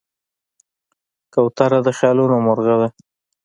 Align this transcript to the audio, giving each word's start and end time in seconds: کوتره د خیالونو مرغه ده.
کوتره 1.33 1.79
د 1.85 1.87
خیالونو 1.97 2.35
مرغه 2.45 2.75
ده. 2.81 2.89